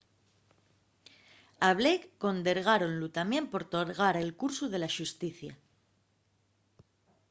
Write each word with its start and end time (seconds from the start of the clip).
a 1.67 1.69
blake 1.79 2.05
condergáronlu 2.23 3.07
tamién 3.17 3.45
por 3.51 3.63
torgar 3.73 4.15
el 4.23 4.31
cursu 4.41 4.65
de 4.69 4.79
la 4.81 4.93
xusticia 4.97 5.53